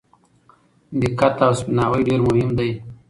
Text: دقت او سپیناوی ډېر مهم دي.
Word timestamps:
دقت 1.01 1.35
او 1.45 1.51
سپیناوی 1.59 2.01
ډېر 2.07 2.19
مهم 2.27 2.49
دي. 2.57 2.71